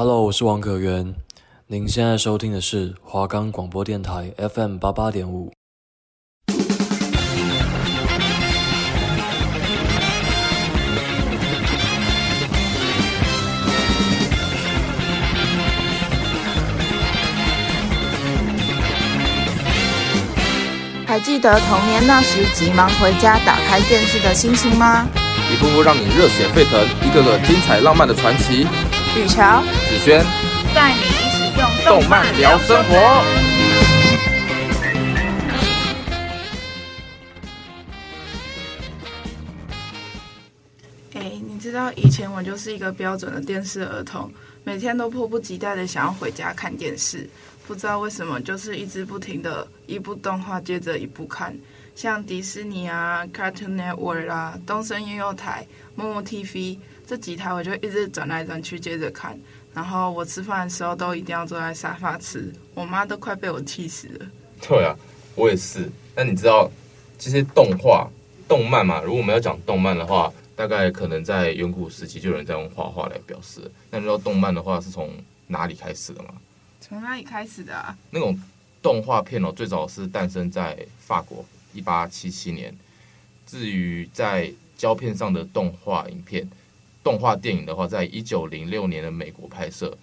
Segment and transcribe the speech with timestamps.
[0.00, 1.12] Hello，我是王可元。
[1.66, 5.52] 您现在收听的是华冈广播电台 FM 八八点五。
[21.04, 25.08] 还记得童年那时急忙回家打开电视的心情吗？
[25.50, 28.64] 一部部让你热血沸腾，一个个精彩浪漫的传奇。
[29.18, 30.24] 雨乔、子轩
[30.72, 33.24] 带你一起用动漫聊生活。
[41.14, 47.28] 哎，你知道以前我就是一个标准的电视儿童，每天都迫不及待的想要回家看电视。
[47.66, 51.52] 不知道为什么，就是一直不停的一部动画接着一部看，
[51.96, 56.78] 像迪士尼啊、Cartoon Network 啊、东森幼幼台、Momo TV。
[57.08, 59.34] 这几台我就一直转来转去接着看，
[59.72, 64.26] 然后我吃饭的时候都一定要坐在沙发吃，我妈都快被我气死了。
[64.60, 64.94] 对啊，
[65.34, 65.90] 我也是。
[66.14, 66.70] 那你知道
[67.18, 68.10] 这些动画、
[68.46, 69.00] 动漫嘛？
[69.00, 73.62] 如果我们要讲动漫的话，大概可能在远古时期就有人在用画画来表示。
[73.90, 75.10] 那你知道动漫的话是从
[75.46, 76.34] 哪里开始的吗？
[76.78, 77.96] 从哪里开始的啊？
[78.10, 78.38] 那种
[78.82, 82.76] 动画片哦，最早是诞生在法国，一八七七年。
[83.46, 86.46] 至于在胶片上的动画影片。
[87.08, 89.96] 动画电影的话，在一九零六年的美国拍摄，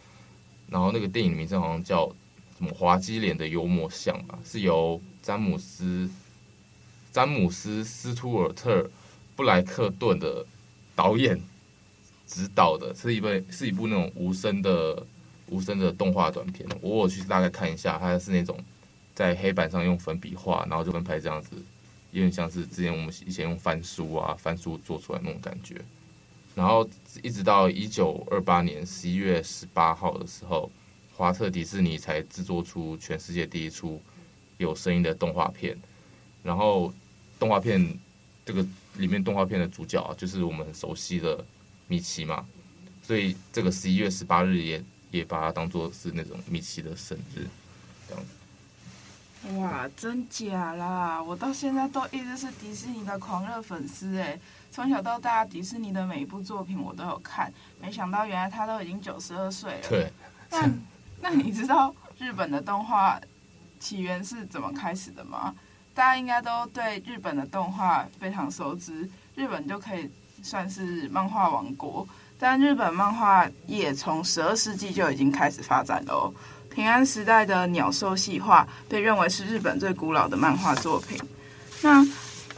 [0.68, 2.08] 然后那个电影名称好像叫
[2.58, 6.10] 什么《滑稽脸的幽默像》吧，是由詹姆斯
[7.12, 8.90] 詹姆斯斯图尔特
[9.36, 10.44] 布莱克顿的
[10.96, 11.40] 导演
[12.26, 15.06] 指导的，是一部是一部那种无声的
[15.50, 16.68] 无声的动画短片。
[16.82, 18.58] 我我去大概看一下，它是那种
[19.14, 21.52] 在黑板上用粉笔画，然后就跟拍这样子，
[22.10, 25.80] 有点像是之前我们以前用翻书啊翻书做出来那种感觉。
[26.56, 26.90] 然后
[27.22, 30.72] 一直到一九二八年十一月十八号的时候，
[31.14, 34.02] 华特迪士尼才制作出全世界第一出
[34.58, 35.78] 有声音的动画片。
[36.42, 36.94] 然后
[37.38, 37.86] 动画片
[38.46, 38.66] 这个
[38.96, 41.44] 里面动画片的主角，就是我们很熟悉的
[41.88, 42.46] 米奇嘛，
[43.04, 47.46] 所以这个十一月十八日也也把它当做是那种米奇的生日，
[48.08, 48.30] 这样子。
[49.54, 51.22] 哇，真假啦！
[51.22, 54.38] 我到现在都一直是迪士尼的狂热粉丝哎，
[54.72, 59.90] 从小到大迪士尼的每一部作品我都有看，没想到原来他都已经九十二岁了。
[59.90, 60.12] 对。
[60.50, 60.70] 那
[61.22, 63.22] 那你知道日本的动画
[63.80, 65.54] 起源是怎么开始的吗？
[65.94, 70.10] 大家应该都对日本的动画非常熟知，日本就可以
[70.42, 72.06] 算是漫画王国，
[72.38, 76.34] 但日本漫画也从十二世纪就已经开始发展了哦。
[76.76, 81.18] 平安时代的鸟兽戏画被认为是日本最古老的漫画作品。
[81.82, 82.06] 那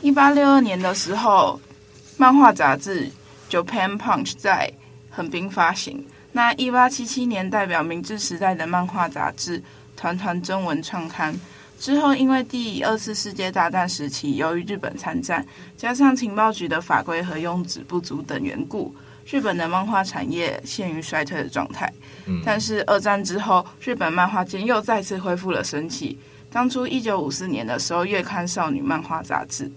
[0.01, 1.59] 一八六二年的时候，
[2.17, 3.07] 漫画杂志
[3.47, 4.73] 《Japan Punch》在
[5.11, 6.03] 横滨发行。
[6.31, 9.59] 那一八七七年，代表明治时代的漫画杂志
[9.95, 11.39] 《团团中文》创刊。
[11.79, 15.45] 之后，因为第二次世界大战时期，由于日本参战，
[15.77, 18.95] 加上情报局的法规和用纸不足等缘故。
[19.29, 21.91] 日本的漫画产业陷于衰退的状态，
[22.45, 26.17] 但是二战之后，日本漫画界又再次恢复了生气。
[26.49, 29.69] 当初一九五四年的时候，月刊少女漫画杂志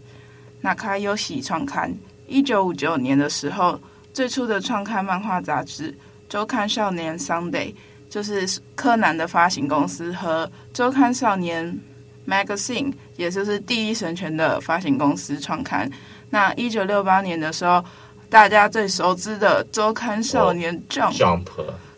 [0.60, 1.90] 那卡优喜创刊；
[2.28, 3.78] 一九五九年的时候，
[4.14, 5.92] 最初的创刊漫画杂志
[6.28, 7.74] 周刊少年 Sunday
[8.08, 11.76] 就是柯南的发行公司和周刊少年
[12.24, 15.90] Magazine，也就是第一神权的发行公司创刊。
[16.30, 17.84] 那一九六八年的时候。
[18.30, 21.44] 大家最熟知的周刊少年 Jump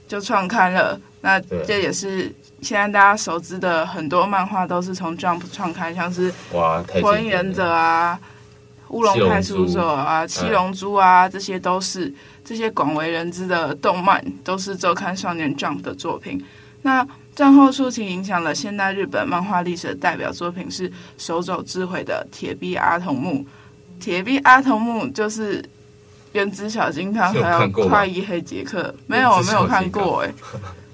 [0.08, 6.32] 就创刊了，那这也是现在大家熟知的很多漫画都是从 Jump 创刊，像是
[7.02, 8.18] 《火影忍者》啊、
[8.94, 12.12] 《乌龙派出所》啊、《七龙珠》啊，这些都是
[12.42, 16.42] 这些广为人知的动漫，都是周刊少年 Jump 的作品。
[16.80, 23.34] 那战后初期影响了现代日本漫画历史的代表作品是手冢治虫的《铁臂阿童木》，
[24.02, 25.62] 铁臂阿童木就是。
[26.32, 30.32] 原子小金刚还有怪医黑杰克，没有，我没有看过 哎。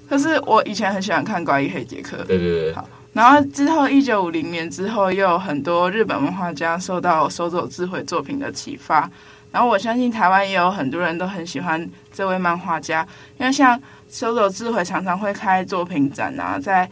[0.09, 2.17] 可是我以前很喜欢看怪医黑杰克。
[2.25, 2.73] 对对对。
[2.73, 9.09] 好，然后之后一九五零年之后，又有很多日本漫画家受到手冢治慧作品的启发。
[9.51, 13.07] 然后我相信台湾也有很多人都很喜欢这位漫画家，
[13.39, 16.87] 因为像手冢治慧常常会开作品展啊，在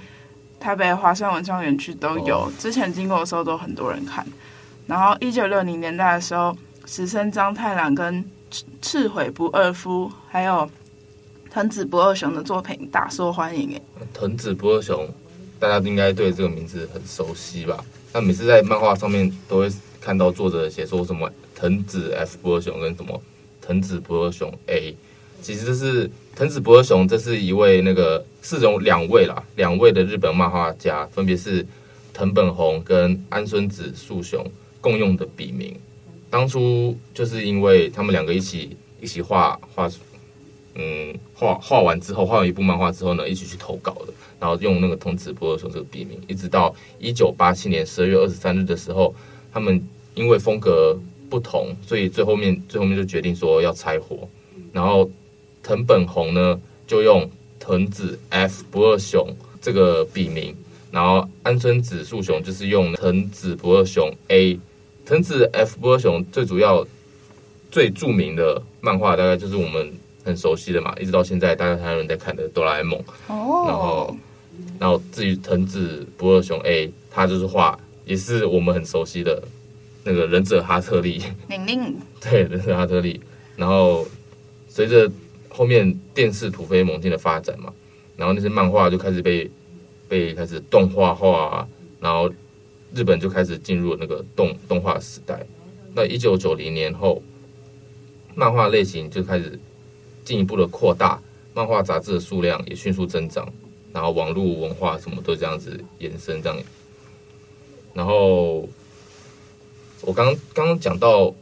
[0.59, 2.51] 台北华山文创园区都有。
[2.57, 4.25] 之前经过的时候都很多人看。
[4.87, 6.55] 然后一九六零年代的时候，
[6.85, 8.25] 石森章太郎跟
[8.81, 10.69] 赤悔不二夫还有
[11.49, 13.81] 藤子不二雄的作品大受欢迎诶。
[14.13, 15.07] 藤子不二雄，
[15.59, 17.83] 大家应该对这个名字很熟悉吧？
[18.13, 23.21] 那每次在漫画上面都会看到作者写说什么藤子 F 不二雄跟什么
[23.61, 24.95] 藤子不二雄 A，
[25.41, 31.65] 其实这是藤子不二雄，这是一位那个是有两位啦，两位的日本漫画家，分别是
[32.13, 34.45] 藤本弘跟安孙子素雄
[34.79, 35.75] 共用的笔名。
[36.29, 39.89] 当初就是因为他们两个一起一起画画，
[40.75, 49.13] 嗯，画画完之后，画完一部漫画之后呢，一起去投稿的，然后用那个藤子不二雄这个笔名，一直到一九八七年十二月二十三日的时候，
[49.51, 49.81] 他们
[50.15, 50.97] 因为风格
[51.29, 54.27] 不同，所以最后面最后面就决定说要拆伙，
[54.71, 55.09] 然后。
[55.63, 57.29] 藤本弘呢，就用
[57.59, 59.27] 藤子 F 不二雄
[59.59, 60.55] 这个笔名，
[60.91, 64.57] 然后安孙子树雄就是用藤子不二雄 A。
[65.07, 66.85] 藤子 F 不二雄最主要、
[67.71, 69.89] 最著名的漫画，大概就是我们
[70.25, 72.99] 很熟悉的嘛，一直到现在大家还有人在看的哆啦 A 梦。
[73.27, 73.63] 哦。
[73.65, 74.17] 然后，
[74.77, 79.41] 然后至于藤子不二雄 A，他就是画，也是我们很熟悉的
[80.03, 81.23] 那个忍者哈特利。
[81.47, 81.97] 宁宁。
[82.19, 83.21] 对，忍者哈特利。
[83.55, 84.05] 然后
[84.67, 85.09] 随着
[85.47, 87.71] 后面电视突飞猛进的发展嘛，
[88.17, 89.49] 然后那些漫画就开始被
[90.09, 91.65] 被开始动画化，
[92.01, 92.29] 然后
[92.93, 95.45] 日本就开始进入那个动动画时代。
[95.93, 97.21] 那一九九零年后，
[98.35, 99.59] 漫画类型就开始
[100.23, 101.21] 进一步的扩大，
[101.53, 103.51] 漫画杂志的数量也迅速增长，
[103.93, 106.57] 然后网络文化什么都这样子延伸这样。
[107.93, 108.67] 然后
[110.01, 111.33] 我刚刚刚讲到。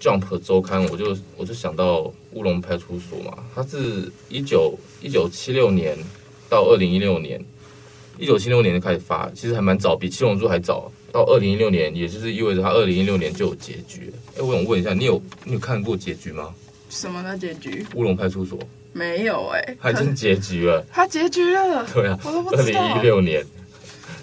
[0.00, 5.96] Jump 周刊，我就我就想到乌龙派出所嘛，它是一九一九七六年
[6.48, 7.42] 到二零一六年，
[8.18, 10.90] 一九七六年就开始发，其实还蛮早，比七龙珠还早。
[11.12, 14.12] 到二零一六年，也就是意味着它二零一六年就有结局。
[14.36, 16.54] 哎，我想问一下，你有你有看过结局吗？
[16.90, 17.86] 什么的结局？
[17.94, 18.58] 乌龙派出所
[18.92, 20.84] 没有哎、欸，它已经结局了。
[20.92, 21.86] 它结局了？
[21.92, 23.44] 对啊，二零一六年，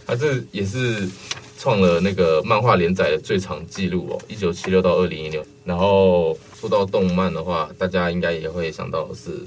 [0.06, 1.10] 它这也是。
[1.58, 5.46] 创了那个漫画连载的最长记录哦，一九七六到二零一六。
[5.64, 9.40] 然后说到动漫的话，大家应该也会想到是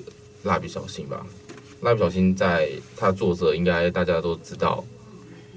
[0.44, 1.26] 蜡笔小新吧？
[1.84, 4.82] 蜡笔小新在他作者应该大家都知道，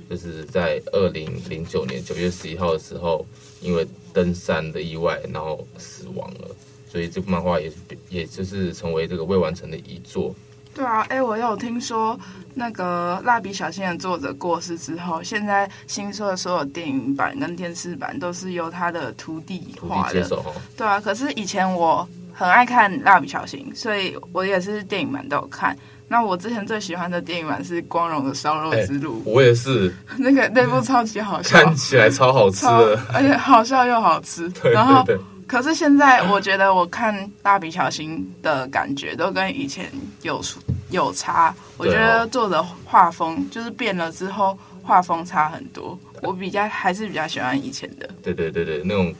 [0.09, 3.25] 就是在二零零九年九月十一号的时候，
[3.61, 6.49] 因为登山的意外，然后死亡了。
[6.91, 7.71] 所以这部漫画也
[8.09, 10.35] 也就是成为这个未完成的遗作。
[10.73, 12.19] 对啊，哎，我有听说
[12.53, 20.27] 那个蜡笔小新的作者过世之后，现在新出的所有电影版跟电视版都是由他的徒弟画的。
[20.75, 25.77] 对啊，可是以前我很爱看蜡笔小新，所以我也是电影版都有看。
[26.07, 29.93] 那我之前最喜欢的电影版是《光荣的烧肉之路》，我也是。
[30.17, 34.47] 那个那部超级好笑，看起来超好吃的，而且好笑又好吃。
[34.61, 34.73] 对，对，对。
[34.73, 35.05] 然后，
[35.45, 40.59] 可是现在我觉得我看蜡笔小新的感觉都跟以前有出。
[40.89, 45.99] 有差，我觉得做的画风就是变了之后，画风差很多。
[46.21, 48.09] 我比较还是比较喜欢以前的。
[48.23, 49.13] 对对对对，那种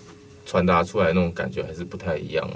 [0.45, 2.55] 传达出来那种感觉还是不太一样啊。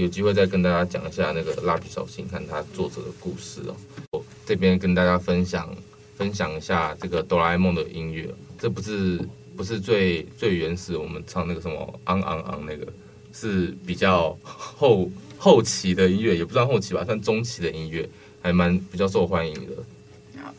[0.00, 3.76] 有机会再跟大家讲一下那个蜡笔小新，看他作者的故事哦。
[4.12, 5.74] 我这边跟大家分享
[6.16, 9.20] 分享一下这个哆啦 A 梦的音乐，这不是
[9.56, 12.86] 不是最最原始，我们唱那个什么昂昂昂那个，
[13.32, 18.08] 是比较后后期的音乐，也不算后期吧，算中期的音乐。
[18.42, 20.50] 还蛮比较受欢迎的，好，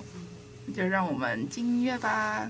[0.68, 2.48] 那就让我们进音乐吧。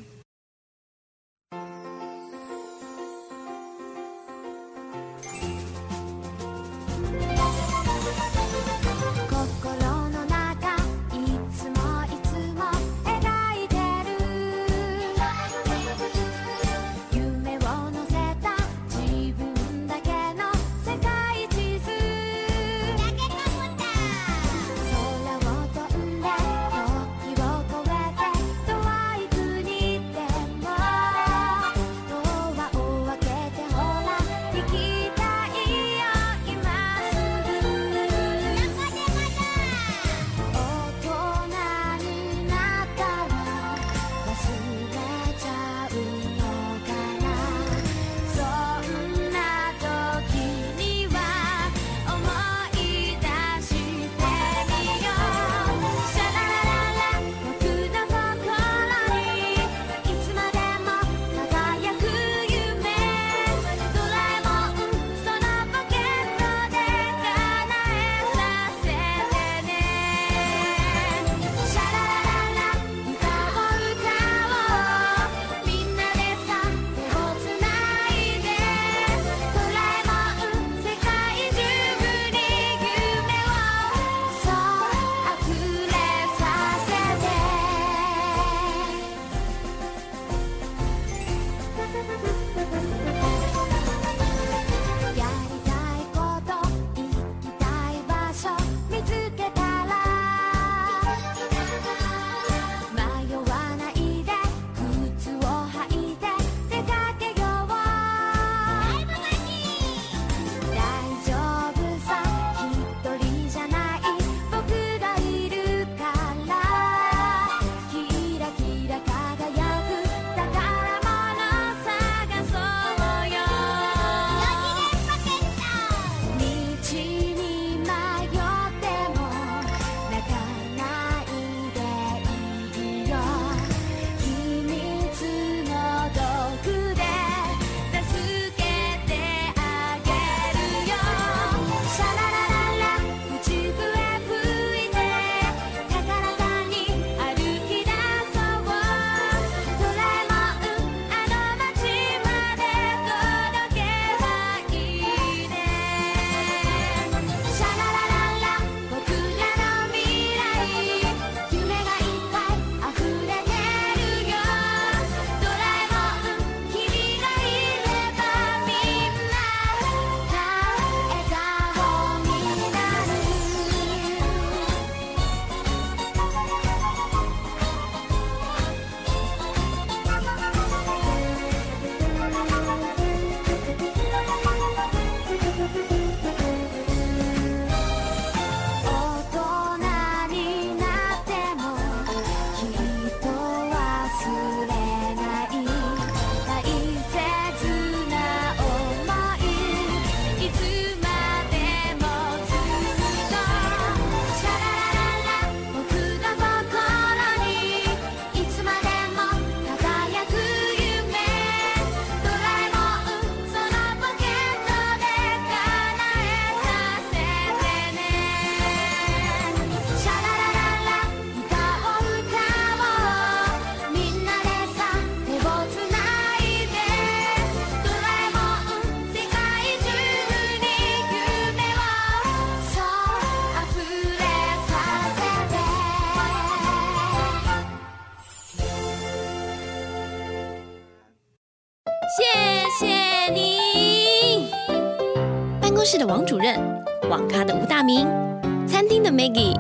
[249.22, 249.56] Maggie，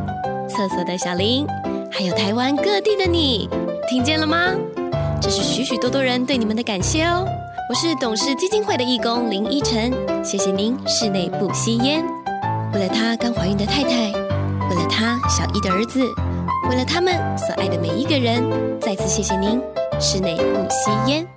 [0.50, 1.46] 厕所的小林，
[1.92, 3.48] 还有台湾各地的你，
[3.88, 4.56] 听见了吗？
[5.22, 7.28] 这是许许多多人对你们的感谢哦。
[7.70, 9.94] 我是董事基金会的义工林依晨，
[10.26, 12.04] 谢谢您室内不吸烟。
[12.74, 14.12] 为了他刚怀孕的太太，
[14.68, 16.12] 为了他小一的儿子，
[16.68, 18.44] 为了他们所爱的每一个人，
[18.80, 19.62] 再次谢谢您
[20.00, 21.28] 室内不吸烟。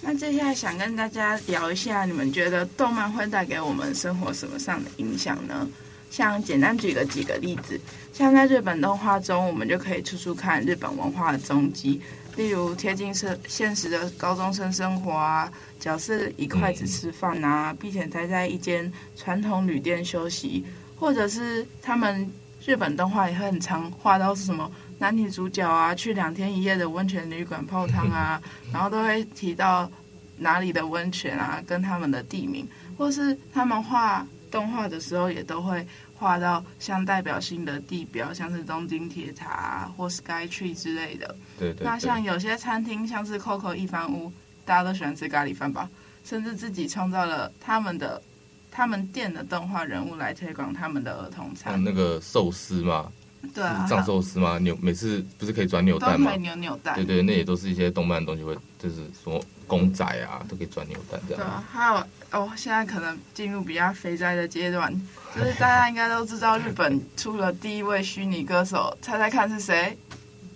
[0.00, 5.68] 那接下来想跟大家聊一下，你们觉得动漫会带给我们生活什么上的影响呢？
[6.10, 7.80] 像简单举个几个例子，
[8.12, 12.00] 像在日本动画中，我们就可以处处看日本文化的踪迹。
[12.36, 15.50] 例如贴近现现实的高中生生活啊，
[15.80, 20.64] 角色一筷子吃饭啊，并且待在一间传统旅店休息，
[20.96, 22.30] 或者是他们
[22.64, 28.40] 日本动画也会很常画到是什么男女主角啊去两天一夜的温泉旅馆泡汤啊，
[28.72, 29.90] 然后都会提到
[30.36, 32.64] 哪里的温泉啊，跟他们的地名，
[32.96, 35.86] 或是他们画动画的时候也都会。
[36.20, 41.32] 画到像代表性的地标，像是东京铁塔啊，或 Sky Tree 之类的。
[41.56, 41.84] 对对，对。
[41.84, 44.32] 那像有些餐厅，像是 Coco 一番屋，
[44.64, 45.88] 大家都喜欢吃咖喱饭吧？
[46.24, 48.20] 甚至自己创造了他们的
[48.68, 51.80] 他们店的动画人物来推广他们的儿童餐。
[51.84, 53.12] 那个寿司嘛，
[53.54, 56.34] 对啊，藏寿司吗，扭每次不是可以转扭蛋吗？
[56.34, 56.96] 扭扭蛋。
[56.96, 61.44] 对对，那也都是一些动漫的东西，会就是说公仔啊，都可以转扭蛋这样。
[61.44, 64.92] 对啊，还有哦，现在可能进入比较肥宅的阶段。
[65.34, 69.96] 就是大家应该都知道，日本出了第一位虚拟歌手，猜猜看是谁？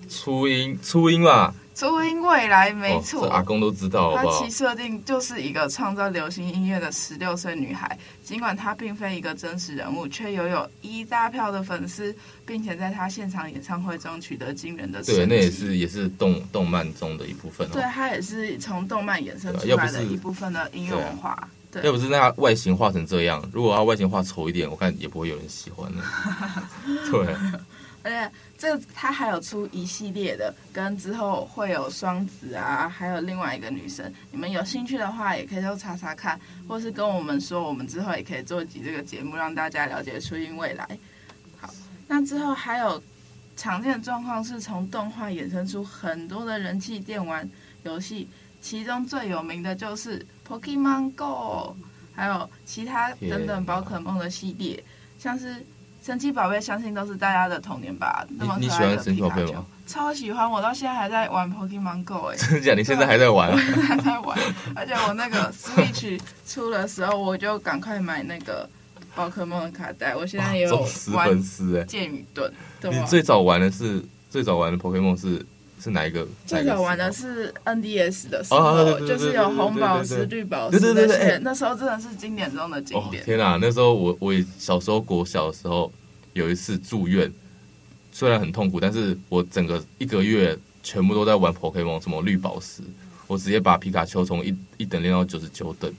[0.08, 1.54] 初音，初音嘛。
[1.74, 3.26] 初音未来，没错。
[3.26, 7.98] 哦、阿公都知道好不好，他其设定就是一个创造流行音乐的十六岁女孩。
[8.22, 12.14] 尽管她并非一个真实人物，却拥有一大票的粉丝，
[12.44, 15.20] 并且在她现场演唱会中取得惊人的成绩。
[15.20, 17.70] 对，那也是也是动动漫中的一部分、哦。
[17.72, 21.48] 对，它也是从动漫衍生出来的一部分的音乐文化。
[21.80, 26.02] 要不是那外形画成这样，如果他外形画丑一点，我看也不会有人喜欢的。
[27.10, 27.34] 对，
[28.02, 36.38] 而且这他还有出一系列的，跟之后会有双子啊，还有另外一个女生，你们有兴趣的话，也可以都查查看，
[36.68, 40.86] 或是跟我们说，我们之后也可以做一集这个节目，让大家了解初音未来。
[41.60, 41.72] 好，
[42.06, 43.02] 那之后还有
[43.56, 47.48] 常见的状况是从动画衍生出很多的人气电玩
[47.84, 48.28] 游戏。
[48.60, 51.74] 其中最有名的就是 Pokemon Go，
[52.14, 54.84] 还有其他等等宝可梦的系列，
[55.18, 55.64] 像是
[56.04, 58.26] 神奇宝贝，相信都是大家的童年吧。
[58.36, 59.64] 那么可爱的你喜欢神奇宝贝吗？
[59.86, 62.36] 超喜欢，我到现在还在玩 Pokemon Go 哎。
[62.36, 62.74] 真的假？
[62.74, 63.56] 你现在还在玩？
[63.56, 64.38] 还在玩，
[64.76, 68.68] 而且我那个 Switch 出的时候，我就赶快买那个
[69.14, 70.14] 宝可梦的卡带。
[70.14, 71.42] 我现在也有玩
[71.86, 72.52] 剑与盾。
[72.82, 75.46] 你最早玩的是最早玩的 Pokemon 是？
[75.82, 76.24] 是哪一个？
[76.46, 83.24] 最早玩的是 NDS 的时候，就是有红宝石、绿宝石那些，那时候真的是经典中的经典。
[83.24, 85.92] 天哪，那时候我我也小时候国小的时候
[86.34, 87.28] 有一次住院，
[88.12, 92.82] 虽然很痛苦，但是我整个一个月全部都在玩 Pokemon，什么绿宝石，
[93.26, 95.92] 我直接把皮卡丘从一一等练到九十九等。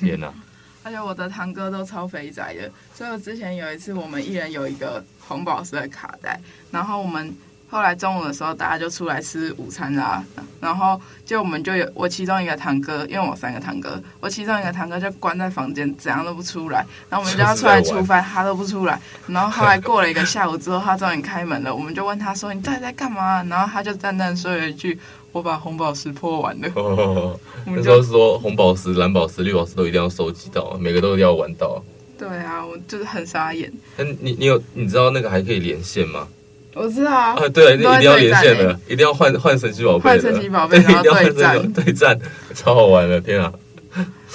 [0.00, 0.34] 天哪！
[0.82, 6.40] 而且我的堂哥都超肥宅的，所以我之前有一次我们一人有一个红宝石的卡带，
[6.72, 7.32] 然后我们。
[7.72, 10.22] 后来中午的时候，大家就出来吃午餐啦。
[10.60, 16.84] 然后就我们就有我其中一个堂哥，因为我三个堂哥，我其中一个堂哥就关在房间，怎样都不出来。
[17.08, 19.00] 然后我们就要出来吃饭，他都不出来。
[19.26, 21.74] 然后后来过了一个下午之后，他终于开门了。
[21.74, 24.98] 我们就问他说：“你到底在干嘛？”然后他就淡淡说了一句
[25.32, 26.68] ：“我把红宝石破完了。
[26.74, 31.82] 哦”那时候说红宝石、蓝宝石、绿宝石都一定要收集到，每个都一定要玩到。
[32.18, 33.72] 对啊，我就是很傻眼。
[33.96, 36.28] 嗯，你你有你知道那个还可以连线吗？
[36.74, 42.18] 我知道啊，对，一定要连线的，一定要换 换神奇宝贝，换神奇宝贝， 然后对战，对战，
[42.54, 43.52] 超好玩的，天啊！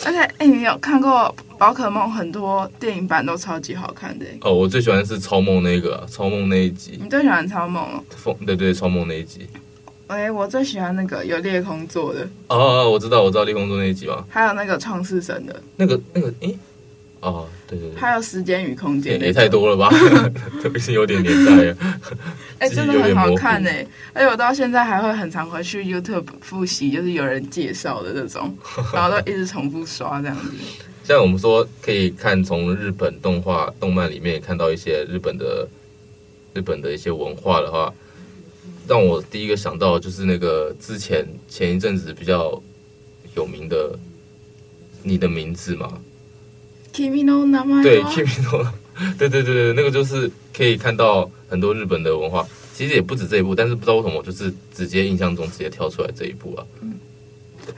[0.05, 4.25] 而且，哎，你有看过宝可梦很多电影版都超级好看的。
[4.41, 6.99] 哦，我最喜欢是超梦那个，超梦那一集。
[7.01, 8.03] 你最喜欢超梦哦？
[8.15, 9.47] 风，对对，超梦那一集。
[10.05, 12.27] 哎，我最喜欢那个有裂空座的。
[12.49, 14.23] 哦，我知道，我知道裂空座那一集吗？
[14.29, 15.59] 还有那个创世神的。
[15.75, 16.53] 那个，那个，哎。
[17.19, 19.89] 哦，对对对，还有时间与空间，也太多了吧，
[20.61, 21.77] 特别是有点年代了。
[22.59, 28.55] 哎、欸，真的很好看哎，而且我到现在还会很常回去 YouTube 复习，就是有人介绍的这种，
[28.93, 30.51] 然后都一直重复刷这样子。
[31.03, 35.67] 像我们说可以看从日本动画、动漫里面看到一些日本的
[36.53, 37.93] 日本的一些文化的话，
[38.87, 42.61] 让我第一个想到就是那个之前前一阵子比较
[43.35, 43.97] 有名的
[45.01, 45.91] 你的名字嘛。
[47.83, 48.67] 对 Kimino，
[49.17, 52.45] 对对对对，那个就是可以看到很多日本的文化。
[52.73, 56.63] 其实也不止这一部，但是不知道为什么，就是直接印象中直接跳出来这一部啊。
[56.81, 56.93] 嗯，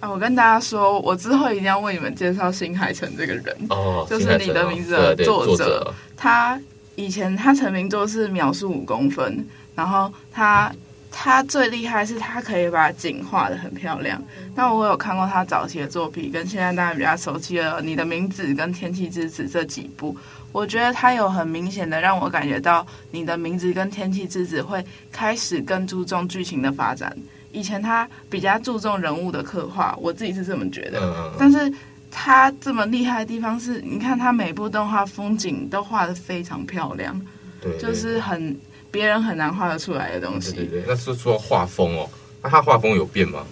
[0.02, 5.56] 啊，我跟大家说，我之后一定要为你们介绍新海诚这个人哦，就是你的名字的作者。
[5.56, 6.60] 作者他
[6.98, 10.70] 以前他成名作是秒速五公分，然后他
[11.12, 14.22] 他最厉害是他可以把景画的很漂亮。
[14.56, 20.16] 那我有看过他早期的作品，跟现在大家比较熟悉的《你的名字》跟《天气之子》这几部，
[20.52, 27.16] 我觉得他有很明显的让我感觉到《你的名字》跟《天气之子》会开始更注重剧情的发展。
[27.52, 31.00] 以前他比较注重人物的刻画，我自己是这么觉得。
[31.02, 31.74] 嗯、但是
[32.12, 37.20] 他这么厉害的地方是，你看他每部动画风景都画的非常漂亮，
[37.60, 38.56] 对，就是很
[38.92, 40.54] 别人很难画得出来的东西。
[40.54, 42.10] 对对对，那是说画风哦，
[42.42, 43.46] 那他画风有变吗？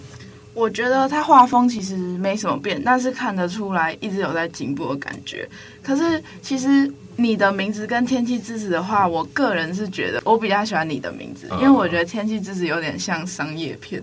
[0.54, 5.48] 我觉得他画风其实没什么变，但是看得出来一直有在进步的感觉。
[5.82, 6.90] 可是其实。
[7.20, 14.00] 你的名字跟天气之子的话，我个人是觉得我比较喜欢你的名字，因为我觉得天气之子有点像商业片，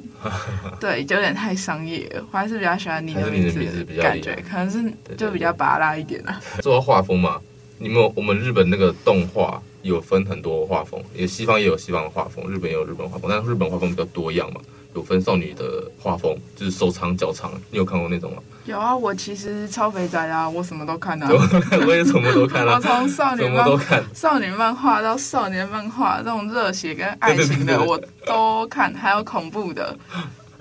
[0.81, 2.21] 对，就有点太商业了。
[2.29, 6.41] 我还是比较喜欢你的名字的感觉，可能是就比较拔拉一点啊。
[6.61, 7.39] 说到画风嘛，
[7.77, 14.59] 你们我们日本那个动画有分很多画风，也西方也有西方的画风，日本也有日本画风，但是日本画风比较多样嘛。
[14.95, 18.37] 有分少女的画风，就是手长脚长，你有看过那种吗？
[18.63, 21.29] 有啊，我其实超肥宅啊，我什么都看啊。
[21.85, 22.75] 我也什么都看啊。
[22.79, 23.65] 我从少女漫
[24.13, 29.97] 少女漫画到少年漫画，这种热血跟爱情的 我都看，还有恐怖的。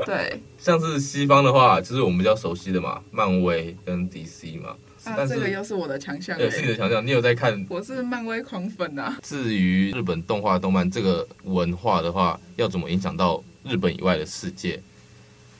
[0.04, 4.70] 对，像是西方的话，就是我们比较熟悉的嘛，漫威跟 DC 嘛。
[5.04, 6.36] 啊，这个又是我的强项。
[6.38, 7.04] 对，是你的强项。
[7.04, 7.62] 你有在看？
[7.68, 9.16] 我是漫威狂粉啊。
[9.22, 14.80] 至于日本动画、动漫这个文化的话，要怎么影响到日本以外的世界？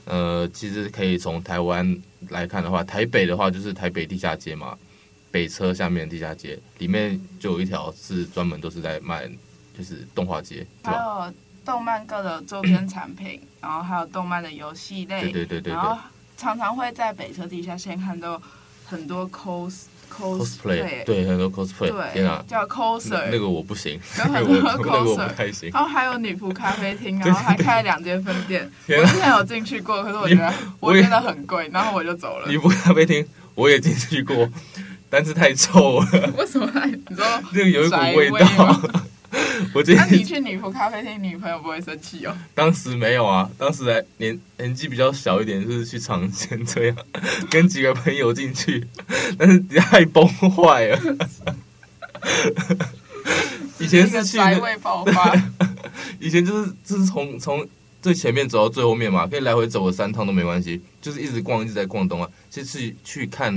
[0.06, 1.96] 呃，其实可以从台湾
[2.28, 4.76] 来看的话，台北的话就是台北地下街嘛，
[5.30, 9.26] 北车下面的地下街里面就有一条是专门都是在卖，
[9.76, 11.32] 就是动画街，还有
[11.64, 15.96] 动漫各的周边产品，然后还有动漫的游戏类，对对对对对，然后
[16.36, 18.40] 常常会在北车地下线看到。
[18.86, 19.82] 很多 cos
[20.14, 28.70] cosplay，对，很多 cosplay，对，天啊，叫 coser，那个我不行，有很多 coser，然后还有女仆咖啡厅， 然后还开了两间分店。
[28.88, 32.48] 我之前有进去过，可是我觉得我觉得很贵，然后我就走了。
[32.48, 34.48] 女仆咖啡厅我也进去过，
[35.10, 36.32] 但是太臭了。
[36.36, 36.70] 为什么？
[37.08, 38.80] 你说那个有一股味道。
[39.74, 42.36] 我你去女仆咖啡厅，女朋友不会生气哦？
[42.54, 46.96] 当时没有啊，当时还年年纪比较小一点，就是去尝鲜这样，
[47.50, 48.86] 跟几个朋友进去，
[49.36, 51.00] 但是太崩坏了。
[53.80, 55.34] 以前是去那味爆发，
[56.20, 57.66] 以前就是就是从从
[58.00, 62.30] 最前面走到最后面嘛，可以来回走个三趟都没关系，就是一直逛一直在逛东啊。
[62.48, 63.52] 这次去看，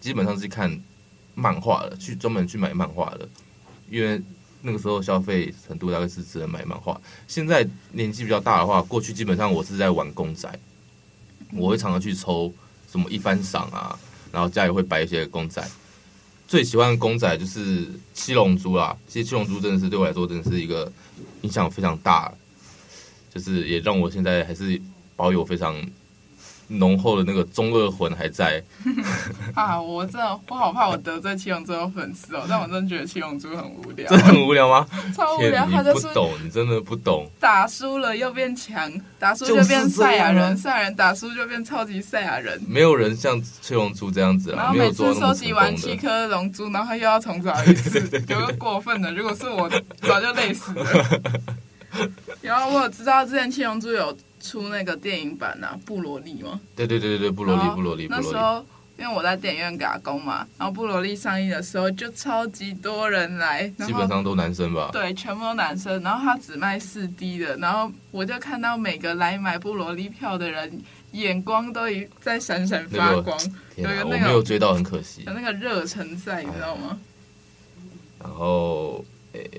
[0.00, 0.80] 基本上是看
[1.34, 3.28] 漫画的，去专门去买漫画的，
[3.90, 4.18] 因为。
[4.62, 7.00] 那个时候消费程度大概是只能买漫画。
[7.26, 10.48] 现在年纪比较大的话，过去基本上我是在玩公仔，
[11.52, 12.52] 我会常常去抽
[12.90, 13.98] 什么一番赏啊，
[14.32, 15.66] 然后家里会摆一些公仔。
[16.46, 18.96] 最喜欢的公仔就是七龙珠啦。
[19.06, 20.92] 其实七龙珠真的是对我来说真的是一个
[21.42, 22.32] 影响非常大，
[23.32, 24.80] 就是也让我现在还是
[25.16, 25.76] 保有非常。
[26.70, 28.62] 浓厚的那个中二魂还在
[29.54, 29.80] 啊！
[29.80, 34.08] 我真的我好怕我得罪七龙珠的粉丝哦，但我真的觉得七龙珠很无聊。
[34.08, 34.86] 真的很无聊吗？
[35.14, 37.28] 超无聊，他就是不懂，你真的不懂。
[37.40, 42.60] 打输了又变强，打输就变赛亚人，赛亚人打输就变超级赛亚人。
[42.68, 44.56] 没有人像七龙珠这样子啊！
[44.56, 49.12] 然后每次收集完七颗龙珠，然后又要重找一次， 有个过分的。
[49.12, 49.68] 如果是我，
[50.02, 50.86] 早就累死了。
[52.40, 54.16] 然后我有知道之前七龙珠有。
[54.40, 56.60] 出那个电影版啊，布罗利吗？
[56.74, 58.06] 对对对对，布罗利布罗利。
[58.10, 58.64] 那时候
[58.98, 64.90] 因为我在电影院打工嘛，然后布罗利上映的时候就超级多人来，基本上都男生吧？
[64.92, 66.02] 对，全部都男生。
[66.02, 73.38] 然后他只卖四 D 的，然后我就看到每个来买布罗利票的人眼光都一在闪闪发光，
[73.76, 75.22] 那个、有个那个我没有追到，很可惜。
[75.26, 76.98] 有那个热忱在，你知道吗？
[78.20, 79.50] 然后，诶。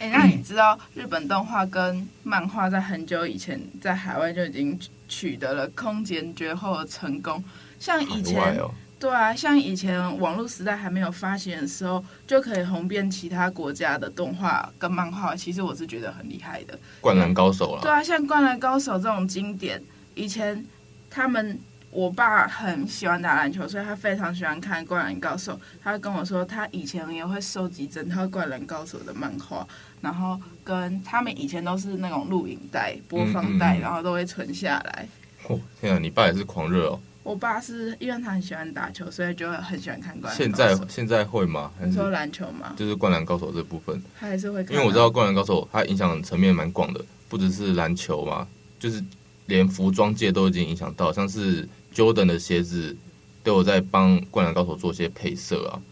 [0.00, 7.42] 哎，那你知道日本动画跟漫画在很久以前在海外就已经取得了空前绝后的成功？
[7.80, 15.34] 像以前，哦、对啊，像以前网络时代还没有发行的时候，就可以红遍其他国家的动画跟漫画。
[15.34, 16.78] 其实我是觉得很厉害的。
[17.00, 17.82] 灌篮高手了。
[17.82, 19.82] 对啊，像灌篮高手这种经典，
[20.14, 20.64] 以前
[21.10, 21.58] 他们。
[21.90, 25.54] 我爸很喜欢打篮球，所以他非常喜欢看《灌篮高手》。
[25.82, 29.66] 他跟我说，他以前也会收集整套《灌篮高手》的漫画，
[30.02, 35.08] 然后跟他们以前都是那种录影带、播放带，然后都会存下来。
[35.48, 37.00] 哦，天啊，你爸也是狂热哦！
[37.22, 40.36] 我爸是因为他很喜欢打球，所以就会很喜欢看《灌篮。
[40.36, 41.70] 现在现在会吗？
[41.78, 42.74] 还是你说篮球吗？
[42.76, 44.74] 就是《灌篮高手》这部分，他还是会看。
[44.74, 48.46] 因为我知道《灌篮高手》它影响层面蛮广的，不只是篮球嘛，
[48.78, 49.02] 就是。
[49.48, 51.66] 连服装界都已经影响到，像是
[51.98, 52.96] Jordan 的鞋子
[53.42, 55.82] 都有在帮《灌篮高手》做些配色啊。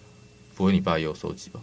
[0.55, 1.61] 不会，你爸也有收集吧？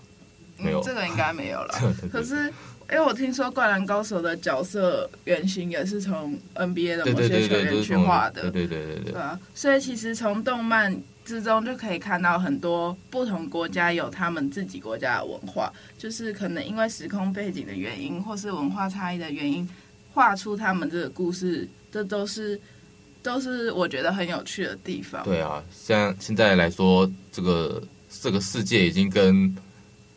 [0.57, 1.73] 没有，嗯、这个应该没有了。
[2.11, 2.47] 可是，
[2.91, 8.51] 因为我听说《灌篮高手》的角色原型也是从 NBA 的某些球员去画的。
[8.51, 19.67] 对对对对对，对，对，对，对啊，所以其实从动漫之中就可以看到很多不同国家有他们自己国家的文化，就是可能因为时空背景的原因，或是文化差异的原因，
[20.13, 22.59] 画出他们这个故事，这都是
[23.23, 25.23] 都是我觉得很有趣的地方。
[25.23, 27.81] 对啊，像现在来说，这个。
[28.21, 29.53] 这个世界已经跟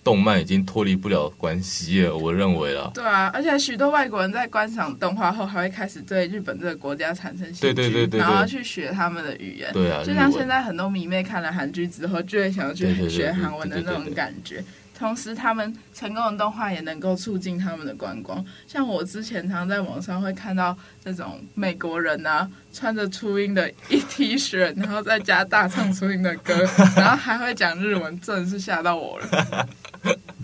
[0.05, 2.93] 动漫已经脱离不了关系了，我认为了。
[2.95, 9.73] 对啊，而且许多外国人在观赏动画后，还会开始对日本这个国家产生兴趣，对对对对，然后去学他们的语言。
[9.73, 14.63] 对啊，就像现在很多迷妹看了韩剧之后，就会想要去学韩文的那种感觉。
[14.99, 18.43] 同时，他们成功的动画也能够促进他们的观光。
[18.67, 26.55] 像我之前常在网上会看到那种美国人啊，穿着初音的一 T 恤，然后在家大唱初音的歌，
[26.97, 29.69] 然后还会讲日文，真的是吓到我了。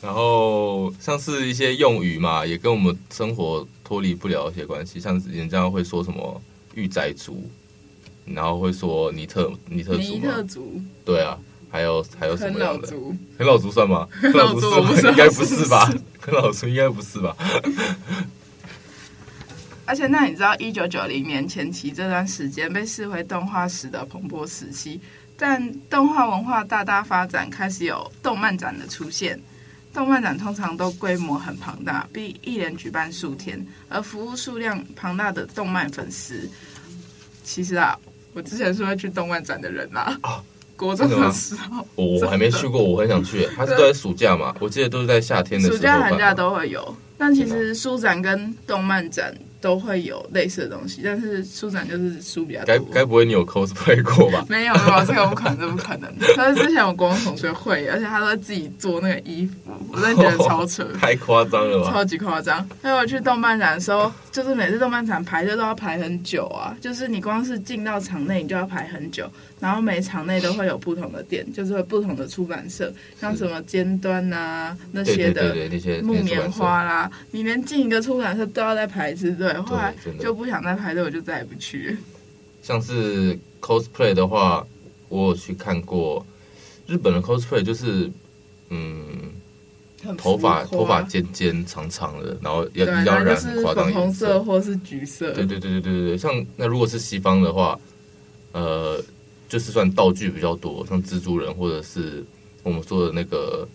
[0.00, 6.40] 然后像是一些用语嘛，也跟我们生活脱离不了一些关系，像人家会说什么
[6.76, 7.50] “御宅族”，
[8.24, 10.14] 然后会说尼特“尼特尼特族”。
[10.14, 10.82] 尼特族。
[11.04, 11.36] 对啊。
[11.70, 12.88] 还有还有什么样的？
[12.88, 14.08] 啃老族，啃老族算吗？
[14.20, 14.68] 啃老族
[15.06, 15.92] 应该不是吧？
[16.20, 17.36] 啃老族应该不是吧？
[19.86, 25.00] 而且，那你知道，一九九零年前期这段时间被视为动画史的蓬勃时期，
[25.36, 29.40] 但动画文化大大发展，开始有动漫展的出现。
[29.92, 36.48] 动漫展通常都规模很庞大，并一连举办数天，而服务数量庞大的动漫粉丝，
[37.42, 37.98] 其实啊，
[38.32, 40.16] 我之前是会去动漫展的人啊。
[40.22, 40.40] 啊
[40.80, 43.46] 国中的时候，我我还没去过，我很想去。
[43.54, 44.54] 他是都在暑假嘛？
[44.60, 45.76] 我记得都是在夏天的时候。
[45.76, 49.34] 暑假寒假都会有，但其实书展跟动漫展。
[49.62, 52.66] 都会有类似的东西，但是书展就是书比较多。
[52.66, 54.42] 该该不会你有 cosplay 过吧？
[54.48, 56.10] 没有没有，这个不可能，这不可能。
[56.34, 59.52] 但是之前我国中同学会，而且他都自己做那个衣服，
[59.92, 61.90] 我真的觉得超扯，哦、 太夸张了吧？
[61.92, 62.66] 超级夸张。
[62.82, 69.28] 还有我去动漫展的时候，就是每次动漫展排队都要排很久啊，就是你光是进到场内，你就要排很久。
[69.58, 75.54] 然后每场内都会有不同的店，就是会不同的出版社，像什么尖端啊那些的
[76.02, 81.96] 木棉花啦，你连进一个出版社都要再排一次队，后来就不想再排队，我就再也不去了。
[82.62, 84.66] 像是 cosplay 的话，
[85.08, 86.24] 我有去看过
[86.86, 88.10] 日本的 cosplay，就是
[88.70, 89.32] 嗯，
[90.16, 95.32] 头发头发尖尖长长的，然后要要染很夸张红色或是橘色。
[95.32, 97.78] 对对对对对对对，像那如果是西方的话，
[98.52, 99.02] 呃。
[99.50, 102.24] 就是算道具比较多，像蜘蛛人或者是
[102.62, 103.66] 我们说的那个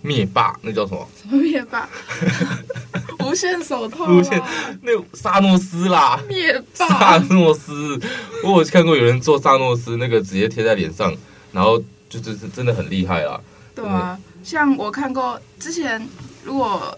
[0.00, 1.06] 灭霸，那叫什么？
[1.20, 1.86] 什么灭霸？
[3.20, 4.06] 无限手套？
[4.06, 4.40] 无限
[4.80, 6.18] 那萨诺斯啦？
[6.26, 6.88] 灭霸？
[6.88, 8.00] 萨诺斯？
[8.42, 11.14] 我有看过有人做萨诺斯，那个直接贴在脸上，
[11.52, 13.38] 然后就就是真的很厉害啦。
[13.74, 16.00] 对啊，像我看过之前，
[16.44, 16.96] 如果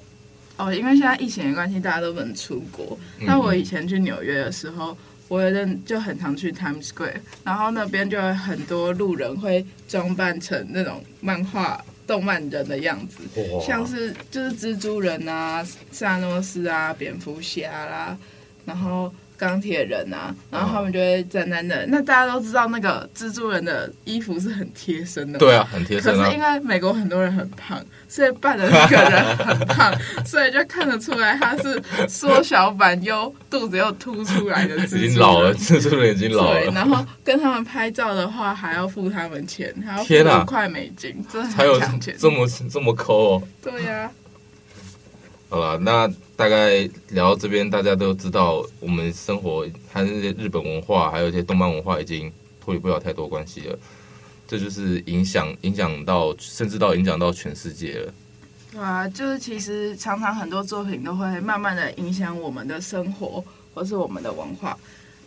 [0.59, 2.99] 哦，因为现在疫情的关系，大家都不能出国。
[3.21, 4.95] 那、嗯、我以前去纽约的时候。
[5.29, 13.25] 我有阵就很常去 Times Square，然后那边就有很多路人会装扮成那种漫画、动漫人的样子，
[13.61, 18.17] 像是就是蜘蛛人啊、萨诺斯啊、蝙蝠侠啦，
[18.65, 19.13] 然后。
[19.37, 21.77] 钢铁人啊，然后他们就会站在那。
[21.77, 25.39] 哦、那大家都知道，那个蜘蛛人的衣服是很贴身的。
[25.39, 26.25] 对啊，很贴身、啊。
[26.25, 29.95] 可是因为美国很多人很胖，所以扮的那个人很胖，
[30.25, 35.05] 所以就看得出来他是缩小版又肚子又凸出来的蜘蛛人。
[35.05, 36.61] 已经老了，蜘蛛人已经老了。
[36.61, 42.17] 对，然后跟他们拍照的话，还要付他们钱，还要付五块美金，真的很抢钱。
[42.19, 43.43] 这么这么抠哦。
[43.63, 44.11] 对呀、啊。
[45.49, 46.81] 好了，那大概
[47.11, 49.61] 聊到这边，大家都知道我们生活
[49.93, 53.79] 和那些日本文化，还有一些动漫文化已经脱离不了太多关系了。
[54.49, 58.13] 这就是影响影响到，甚至到影响到全世界了。
[58.73, 64.77] 对啊，就是其实常常很多作品都会慢慢的影响我们的生活，或是我们的文化。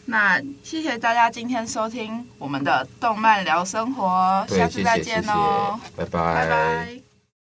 [0.06, 6.36] 那谢谢大家今天收听我们的动漫聊生活，下次再见哦，谢谢谢谢，拜拜。
[6.36, 7.09] 拜拜。